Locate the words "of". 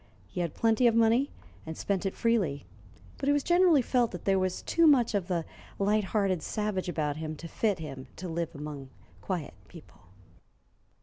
0.87-0.95, 5.13-5.27